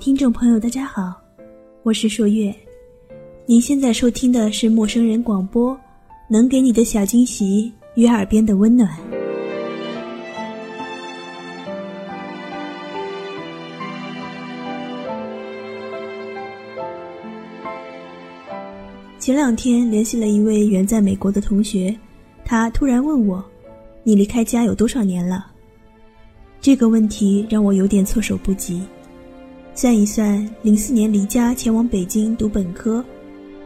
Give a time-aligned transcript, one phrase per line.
[0.00, 1.12] 听众朋友，大家好，
[1.82, 2.54] 我是朔月。
[3.44, 5.78] 您现在收听的是陌生人广播，
[6.26, 8.88] 能给你的小惊喜与耳边的温暖。
[19.18, 21.94] 前两天联系了一位远在美国的同学，
[22.42, 23.44] 他突然问我
[24.02, 25.48] ：“你离开家有多少年了？”
[26.58, 28.82] 这个问题让我有点措手不及。
[29.74, 33.02] 算一算，零四年离家前往北京读本科，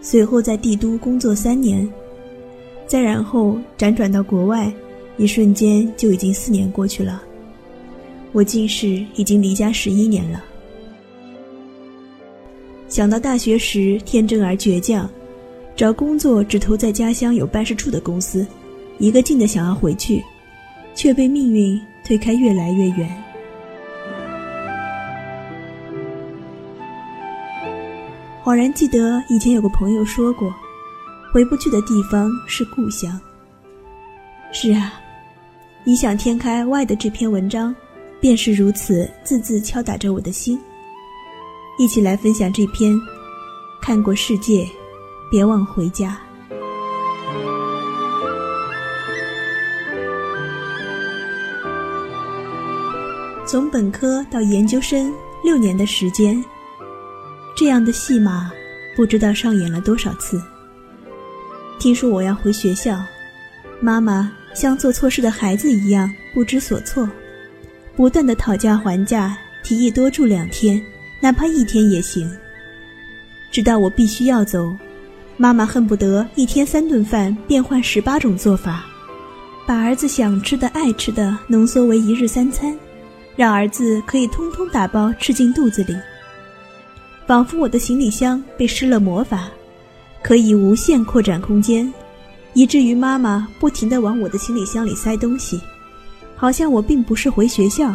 [0.00, 1.88] 随后在帝都工作三年，
[2.86, 4.72] 再然后辗转到国外，
[5.16, 7.22] 一瞬间就已经四年过去了。
[8.30, 10.44] 我近视已经离家十一年了。
[12.88, 15.10] 想到大学时天真而倔强，
[15.74, 18.46] 找工作只投在家乡有办事处的公司，
[18.98, 20.22] 一个劲的想要回去，
[20.94, 23.25] 却被命运推开越来越远。
[28.46, 30.54] 恍然记得以前有个朋友说过，
[31.32, 33.20] 回不去的地方是故乡。
[34.52, 35.00] 是啊，
[35.84, 37.74] 异想天开外的这篇文章，
[38.20, 40.56] 便是如此，字字敲打着我的心。
[41.76, 42.96] 一起来分享这篇，
[43.82, 44.64] 看过世界，
[45.28, 46.16] 别忘回家。
[53.44, 56.40] 从本科到研究生六年的时间。
[57.56, 58.52] 这样的戏码，
[58.94, 60.38] 不知道上演了多少次。
[61.78, 63.02] 听说我要回学校，
[63.80, 67.08] 妈妈像做错事的孩子一样不知所措，
[67.96, 69.34] 不断的讨价还价，
[69.64, 70.78] 提议多住两天，
[71.18, 72.30] 哪怕一天也行。
[73.50, 74.70] 直到我必须要走，
[75.38, 78.84] 妈妈恨不得一天三顿饭变换十八种做法，
[79.66, 82.78] 把儿子想吃的、爱吃的浓缩为一日三餐，
[83.34, 85.96] 让儿子可以通通打包吃进肚子里。
[87.26, 89.48] 仿佛我的行李箱被施了魔法，
[90.22, 91.92] 可以无限扩展空间，
[92.54, 95.60] 以至于妈妈不停地往我的行李箱里塞东西，
[96.36, 97.92] 好像我并不是回学校，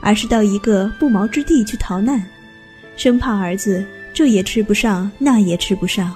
[0.00, 2.20] 而是到一个不毛之地去逃难，
[2.96, 6.12] 生怕儿子这也吃不上，那也吃不上，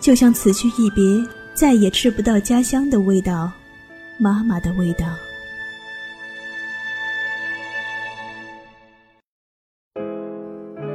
[0.00, 1.24] 就像此去一别，
[1.54, 3.52] 再也吃不到家乡的味道，
[4.18, 5.06] 妈妈的味道。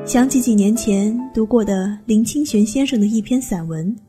[0.06, 3.92] 想起几年前读过的林清玄先生的一篇散文《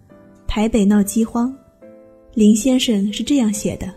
[0.47, 1.51] 台北闹饥荒》，
[2.35, 3.91] 林先生是这样写的：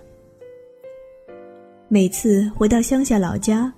[1.89, 3.71] 每次回到乡下老家，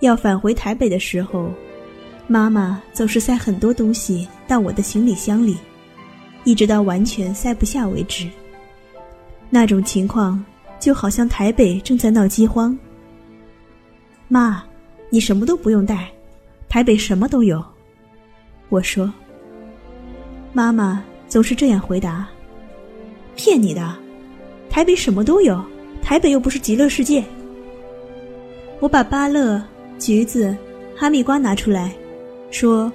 [0.00, 1.48] 要返回台北的时候，
[2.26, 5.56] 妈妈总是塞很多东西到我的行李箱里，
[6.42, 8.28] 一直到完全塞不下为止。
[9.48, 10.44] 那种情况
[10.80, 12.76] 就好像台北正在闹饥荒。
[14.26, 14.60] 妈，
[15.08, 16.10] 你什么都不用带。
[16.70, 17.62] 台北什么都有，
[18.68, 19.12] 我说。
[20.52, 22.28] 妈妈总是这样回答
[23.34, 23.96] ：“骗你的，
[24.70, 25.60] 台北什么都有，
[26.00, 27.24] 台北又不是极乐世界。”
[28.78, 29.60] 我把芭乐、
[29.98, 30.56] 橘子、
[30.96, 31.92] 哈密瓜拿出来，
[32.52, 32.90] 说：“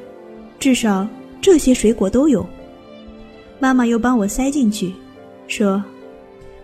[0.57, 1.05] 至少
[1.41, 2.47] 这些水果都有。”
[3.59, 4.93] 妈妈又帮我塞进去，
[5.49, 5.83] 说：“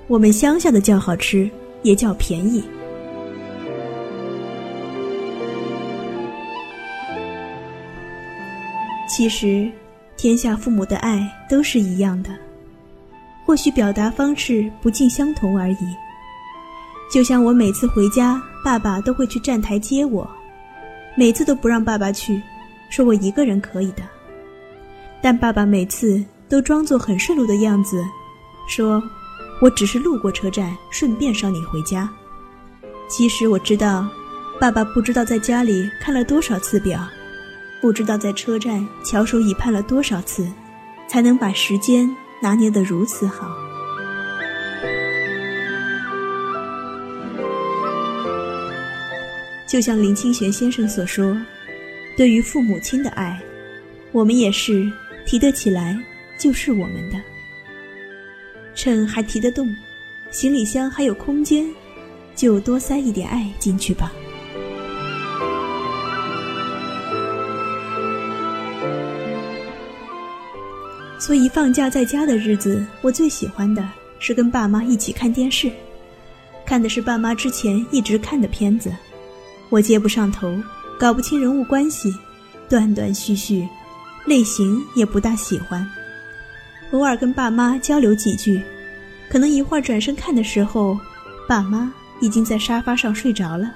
[0.08, 1.50] 我们乡下的叫好吃，
[1.84, 2.64] 也叫便宜。”
[9.14, 9.70] 其实，
[10.16, 12.30] 天下父母的爱都是一样的，
[13.46, 15.96] 或许表达方式不尽相同而已。
[17.12, 20.26] 就像我每次回家，爸爸都会去站台接我，
[21.18, 22.42] 每次都不让爸爸去，
[22.90, 24.04] 说我一个人可以的。
[25.22, 28.02] 但爸爸每次都装作很顺路的样子，
[28.66, 29.04] 说
[29.62, 32.10] 我只是路过车站，顺便捎你回家。
[33.10, 34.08] 其实我知道，
[34.58, 37.06] 爸爸不知道在家里看了多少次表。
[37.82, 40.48] 不知道在车站翘首以盼了多少次，
[41.10, 42.08] 才能把时间
[42.40, 43.50] 拿捏得如此好。
[49.68, 51.36] 就像林清玄先生所说
[52.16, 53.42] ：“对于父母亲的爱，
[54.12, 54.92] 我们也是
[55.26, 55.98] 提得起来
[56.38, 57.18] 就是我们的。
[58.76, 59.74] 趁还提得动，
[60.30, 61.66] 行李箱还有空间，
[62.36, 64.12] 就多塞一点爱进去吧。”
[71.22, 73.88] 所以放假在家的日子，我最喜欢的
[74.18, 75.72] 是跟爸妈一起看电视，
[76.66, 78.92] 看的是爸妈之前一直看的片子，
[79.70, 80.60] 我接不上头，
[81.00, 82.12] 搞不清人物关系，
[82.68, 83.70] 断断续续，
[84.26, 85.88] 类型也不大喜欢。
[86.90, 88.60] 偶尔跟爸妈交流几句，
[89.30, 91.00] 可能一会儿转身看的时候，
[91.48, 93.72] 爸妈已经在沙发上睡着了。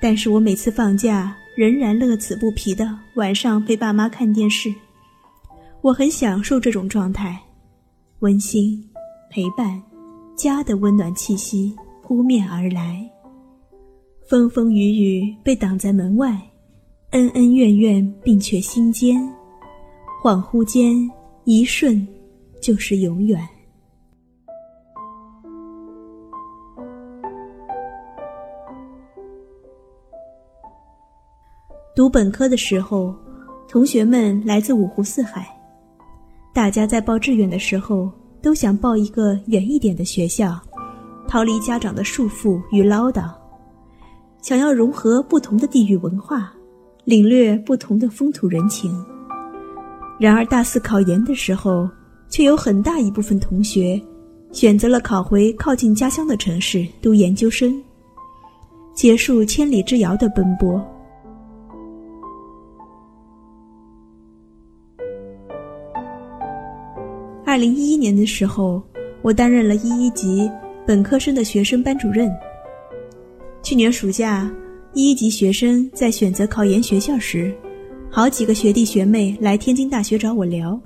[0.00, 4.74] 但是我每次放假，仍然乐此不疲的晚上陪爸妈看电视。
[5.82, 7.40] 我很享受这种状态，
[8.18, 8.78] 温馨
[9.30, 9.82] 陪伴，
[10.36, 13.10] 家的温暖气息扑面而来。
[14.28, 16.38] 风风雨雨被挡在门外，
[17.12, 19.16] 恩恩怨怨并却心间，
[20.22, 20.94] 恍惚间
[21.44, 22.06] 一瞬，
[22.60, 23.40] 就是永远。
[31.96, 33.14] 读本科的时候，
[33.66, 35.48] 同学们来自五湖四海，
[36.52, 38.10] 大家在报志愿的时候
[38.42, 40.60] 都想报一个远一点的学校，
[41.28, 43.30] 逃离家长的束缚与唠叨，
[44.42, 46.52] 想要融合不同的地域文化，
[47.04, 48.92] 领略不同的风土人情。
[50.18, 51.88] 然而大四考研的时候，
[52.28, 54.00] 却有很大一部分同学
[54.50, 57.80] 选择了考回靠近家乡的城市读研究生，
[58.92, 60.84] 结束千里之遥的奔波。
[67.50, 68.80] 二零一一年的时候，
[69.22, 70.48] 我担任了一一级
[70.86, 72.30] 本科生的学生班主任。
[73.60, 74.48] 去年暑假，
[74.94, 77.52] 一一级学生在选择考研学校时，
[78.08, 80.80] 好几个学弟学妹来天津大学找我聊。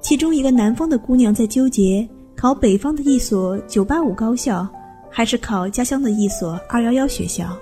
[0.00, 4.68] 其中一个南方的姑娘在纠结考北方的一所九八五高校，
[5.08, 7.56] 还是考家乡的一所二幺幺学校。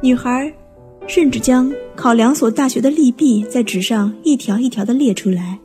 [0.00, 0.52] 女孩
[1.06, 5.60] 甚至将考两所大学的利弊在纸上一条一条的列出来。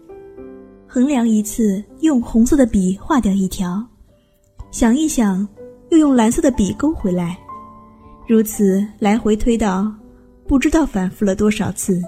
[0.88, 3.86] 衡量一次，用红色的笔画掉一条，
[4.72, 5.46] 想一想，
[5.90, 7.38] 又用蓝色的笔勾回来，
[8.26, 9.94] 如此来回推倒，
[10.48, 12.02] 不知道反复了多少次。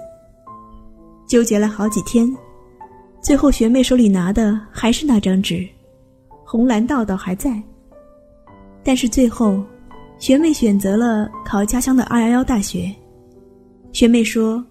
[1.26, 2.26] 纠结了好几天，
[3.20, 5.68] 最后学妹手里拿的还是那张纸，
[6.42, 7.62] 红蓝道道还在。
[8.82, 9.62] 但是最后，
[10.18, 12.90] 学妹选择了考家乡的二幺幺大学。
[13.92, 14.64] 学妹说，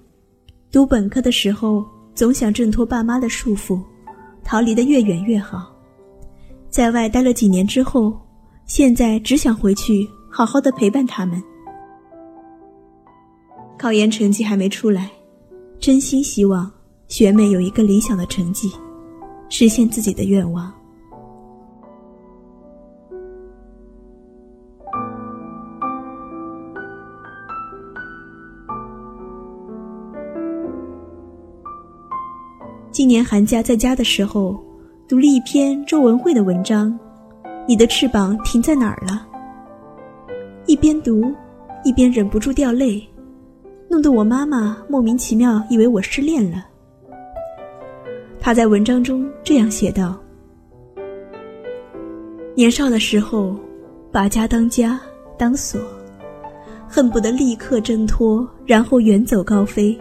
[0.71, 1.85] 读本科的时候
[2.15, 3.79] 总想挣脱爸妈的束缚。
[4.49, 5.71] 逃离的越远越好，
[6.71, 8.19] 在外待了几年之后，
[8.65, 11.39] 现在只想回去好好的陪伴他们。
[13.77, 15.11] 考研成绩还没出来，
[15.79, 16.71] 真心希望
[17.07, 18.71] 学妹有一个理想的成绩，
[19.49, 20.73] 实现自己的愿望。
[32.99, 34.61] 今年寒假在家的时候，
[35.07, 36.91] 读了一篇周文慧的文章，
[37.65, 39.25] 《你的翅膀停在哪儿了》。
[40.65, 41.33] 一边读，
[41.85, 43.01] 一边忍不住掉泪，
[43.87, 46.65] 弄得我妈妈莫名其妙以为我失恋了。
[48.37, 50.19] 她在文章中这样写道
[52.53, 53.55] ：“年少的时候，
[54.11, 54.99] 把家当家
[55.37, 55.79] 当锁，
[56.85, 59.97] 恨不得立刻挣脱，然后远走高飞。”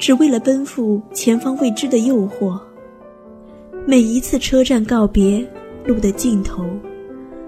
[0.00, 2.58] 只为了奔赴前方未知的诱惑。
[3.86, 5.46] 每一次车站告别，
[5.84, 6.64] 路的尽头，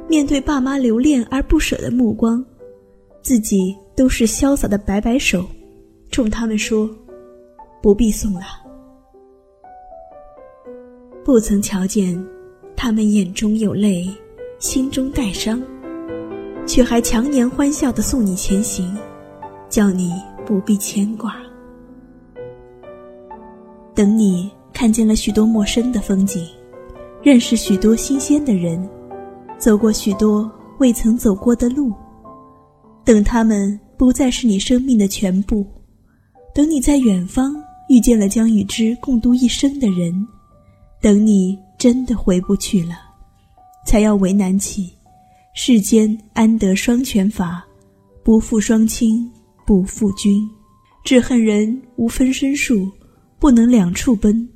[0.07, 2.45] 面对爸妈留恋而不舍的目光，
[3.23, 5.45] 自己都是潇洒的摆摆手，
[6.11, 6.89] 冲他们说
[7.83, 8.43] ：“不必送了。”
[11.25, 12.23] 不曾瞧见
[12.77, 14.11] 他们眼中有泪，
[14.59, 15.63] 心中带伤，
[16.67, 18.95] 却还强颜欢笑的送你前行，
[19.71, 20.13] 叫你
[20.45, 21.35] 不必牵挂。
[23.95, 26.47] 等你看见了许多陌生的风景，
[27.23, 28.89] 认识许多新鲜的人，
[29.59, 31.93] 走过许多未曾走过的路，
[33.05, 35.67] 等他们不再是你生命的全部，
[36.55, 37.55] 等你在远方
[37.89, 40.27] 遇见了将与之共度一生的人，
[41.01, 42.97] 等你真的回不去了，
[43.87, 44.91] 才要为难起，
[45.55, 47.63] 世间安得双全法，
[48.25, 49.31] 不负双亲，
[49.67, 50.49] 不负君，
[51.05, 52.91] 只恨人无分身术。
[53.43, 54.49] 不能两处奔，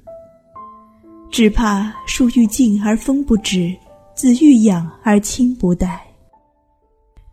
[1.28, 3.76] 只怕树欲静而风不止，
[4.14, 6.00] 子欲养而亲不待。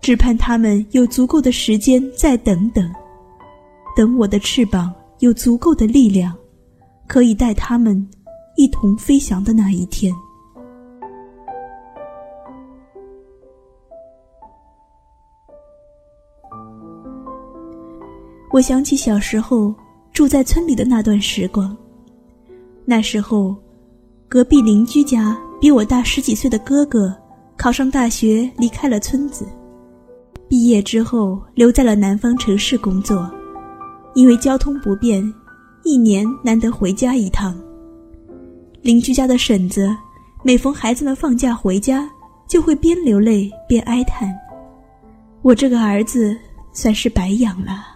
[0.02, 2.92] 只盼他们有足够的时间再等等，
[3.96, 6.36] 等我的翅膀有足够的力量，
[7.06, 8.04] 可以带他们
[8.56, 10.12] 一同飞翔的那一天。
[18.50, 19.72] 我想起小时候。
[20.14, 21.76] 住在村里的那段时光，
[22.86, 23.56] 那时候，
[24.30, 27.12] 隔壁邻居家比我大十几岁的哥哥
[27.58, 29.44] 考上大学，离开了村子，
[30.48, 33.28] 毕业之后留在了南方城市工作，
[34.14, 35.34] 因为交通不便，
[35.84, 37.60] 一年难得回家一趟。
[38.84, 39.90] 邻居家的婶子，
[40.44, 42.08] 每逢孩子们放假回家，
[42.48, 44.32] 就会边流泪边哀叹
[45.42, 46.38] ：“我这个儿子
[46.72, 47.88] 算是白养了。”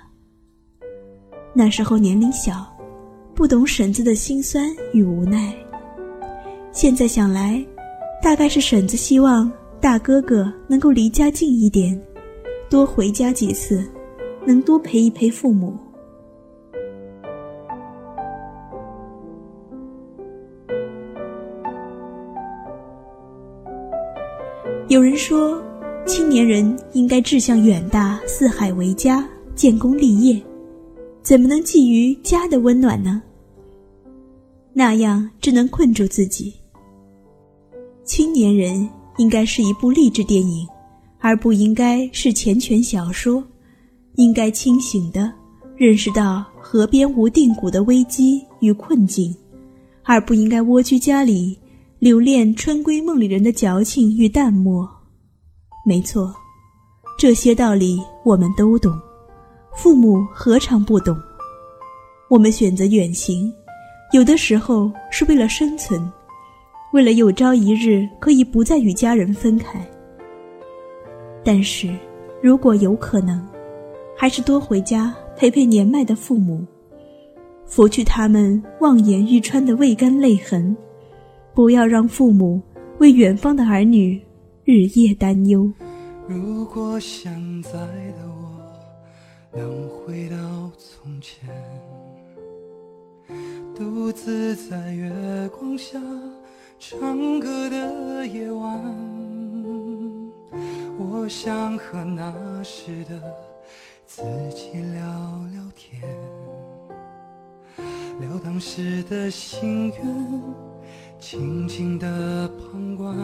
[1.59, 2.71] 那时候年龄小，
[3.33, 5.51] 不懂婶子的辛酸与无奈。
[6.71, 7.65] 现在想来，
[8.21, 11.99] 大概是婶子希望大哥哥能够离家近一点，
[12.69, 13.83] 多回家几次，
[14.45, 15.75] 能多陪一陪父母。
[24.89, 25.59] 有人说，
[26.05, 30.39] 青年人应该志向远大，四海为家，建功立业。
[31.27, 33.21] 怎么能觊觎家的温暖呢？
[34.71, 36.53] 那样只能困住自己。
[38.05, 40.65] 青年人应该是一部励志电影，
[41.19, 43.43] 而不应该是缱绻小说。
[44.15, 45.29] 应该清醒的
[45.75, 49.35] 认识到河边无定谷的危机与困境，
[50.03, 51.59] 而不应该蜗居家里
[51.99, 54.89] 留恋春闺梦里人的矫情与淡漠。
[55.85, 56.33] 没错，
[57.19, 58.97] 这些道理我们都懂。
[59.77, 61.15] 父母何尝不懂？
[62.29, 63.53] 我们选择远行，
[64.11, 66.01] 有的时候是为了生存，
[66.93, 69.79] 为了有朝一日可以不再与家人分开。
[71.43, 71.95] 但是，
[72.41, 73.47] 如果有可能，
[74.17, 76.65] 还是多回家陪陪年迈的父母，
[77.67, 80.75] 拂去他们望眼欲穿的未干泪痕，
[81.53, 82.59] 不要让父母
[82.97, 84.19] 为远方的儿女
[84.65, 85.71] 日夜担忧。
[86.27, 87.31] 如果现
[87.61, 88.56] 在的我。
[89.57, 90.37] 能回到
[90.77, 91.49] 从前，
[93.75, 95.09] 独自在月
[95.49, 95.99] 光下
[96.77, 98.79] 唱歌的夜晚，
[100.99, 102.31] 我想和那
[102.63, 103.19] 时的
[104.05, 104.21] 自
[104.53, 105.01] 己聊
[105.51, 106.03] 聊天，
[108.19, 110.05] 聊当时的心愿，
[111.19, 113.17] 静静的旁观。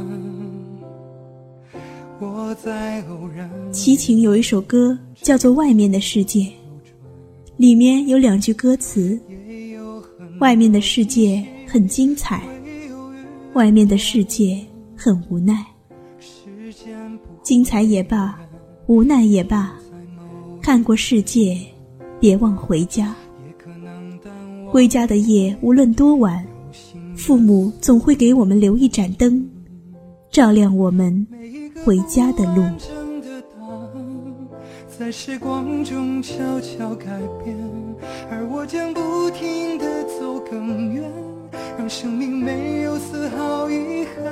[3.74, 6.42] 齐秦有一首歌叫做《外面的世界》，
[7.56, 9.18] 里面有两句歌词
[10.42, 12.44] ：“外面的世界很精彩，
[13.53, 14.60] 外面的世界
[14.98, 15.65] 很无奈。
[17.42, 18.38] 精彩也罢，
[18.88, 19.74] 无奈也罢，
[20.62, 21.58] 看过世界，
[22.20, 23.15] 别忘回家。
[24.74, 26.46] 归家的夜无论多晚，
[27.15, 29.48] 父母总会给我们留一盏灯，
[30.30, 31.25] 照亮我们。”
[31.86, 32.63] 回家的路，
[35.04, 37.08] 在时光中悄悄改
[37.44, 37.58] 变，
[38.32, 41.04] 而我将不停地走更远，
[41.78, 44.24] 让生命没有丝毫遗憾。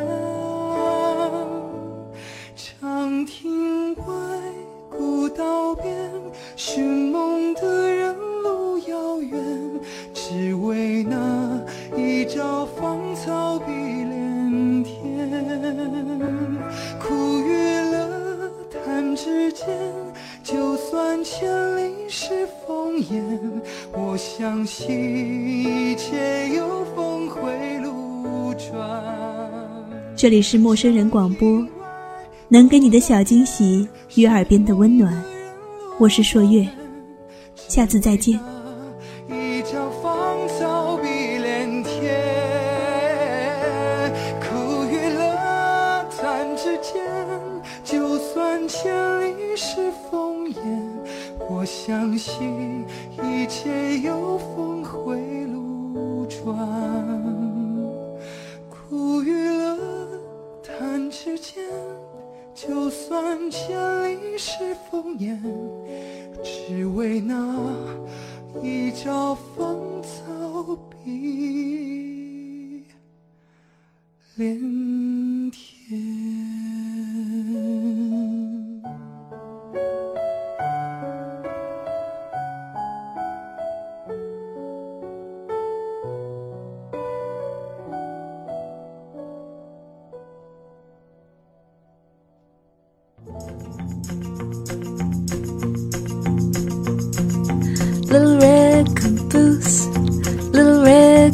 [2.56, 4.06] 长亭外，
[4.90, 6.10] 古道边，
[6.56, 9.44] 寻梦的人路遥远，
[10.14, 11.62] 只为那
[11.98, 16.31] 一朝芳草碧连天。
[23.02, 23.40] 烽烟，
[23.94, 28.80] 我相信一切有峰回路转。
[30.16, 31.66] 这里是陌生人广播，
[32.48, 35.24] 能给你的小惊喜与耳边的温暖，
[36.00, 36.68] 我是朔月，
[37.56, 38.40] 下次再见。